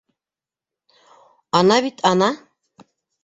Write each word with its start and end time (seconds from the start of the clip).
—Ана 1.59 1.77
бит, 1.87 1.97
ана. 2.13 2.31